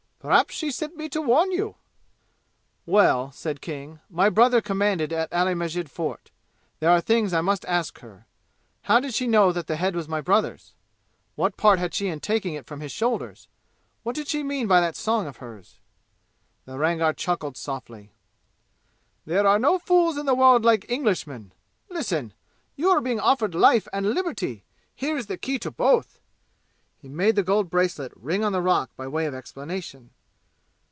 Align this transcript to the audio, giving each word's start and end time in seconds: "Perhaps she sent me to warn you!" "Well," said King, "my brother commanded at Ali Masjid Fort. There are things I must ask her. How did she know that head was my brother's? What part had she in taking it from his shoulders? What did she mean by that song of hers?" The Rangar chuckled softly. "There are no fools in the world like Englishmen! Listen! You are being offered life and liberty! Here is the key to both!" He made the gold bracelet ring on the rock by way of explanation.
"Perhaps 0.23 0.53
she 0.53 0.69
sent 0.69 0.95
me 0.95 1.09
to 1.09 1.19
warn 1.19 1.51
you!" 1.51 1.77
"Well," 2.85 3.31
said 3.31 3.59
King, 3.59 4.01
"my 4.07 4.29
brother 4.29 4.61
commanded 4.61 5.11
at 5.11 5.33
Ali 5.33 5.55
Masjid 5.55 5.89
Fort. 5.89 6.29
There 6.79 6.91
are 6.91 7.01
things 7.01 7.33
I 7.33 7.41
must 7.41 7.65
ask 7.65 8.01
her. 8.01 8.27
How 8.83 8.99
did 8.99 9.15
she 9.15 9.25
know 9.25 9.51
that 9.51 9.67
head 9.67 9.95
was 9.95 10.07
my 10.07 10.21
brother's? 10.21 10.73
What 11.33 11.57
part 11.57 11.79
had 11.79 11.95
she 11.95 12.05
in 12.07 12.19
taking 12.19 12.53
it 12.53 12.67
from 12.67 12.81
his 12.81 12.91
shoulders? 12.91 13.47
What 14.03 14.13
did 14.13 14.27
she 14.27 14.43
mean 14.43 14.67
by 14.67 14.79
that 14.79 14.95
song 14.95 15.25
of 15.25 15.37
hers?" 15.37 15.79
The 16.65 16.77
Rangar 16.77 17.13
chuckled 17.13 17.57
softly. 17.57 18.11
"There 19.25 19.47
are 19.47 19.57
no 19.57 19.79
fools 19.79 20.19
in 20.19 20.27
the 20.27 20.35
world 20.35 20.63
like 20.63 20.85
Englishmen! 20.87 21.51
Listen! 21.89 22.35
You 22.75 22.91
are 22.91 23.01
being 23.01 23.19
offered 23.19 23.55
life 23.55 23.87
and 23.91 24.11
liberty! 24.13 24.65
Here 24.93 25.17
is 25.17 25.25
the 25.25 25.37
key 25.37 25.57
to 25.57 25.71
both!" 25.71 26.19
He 26.97 27.09
made 27.09 27.35
the 27.35 27.41
gold 27.41 27.71
bracelet 27.71 28.13
ring 28.15 28.43
on 28.43 28.51
the 28.51 28.61
rock 28.61 28.91
by 28.95 29.07
way 29.07 29.25
of 29.25 29.33
explanation. 29.33 30.11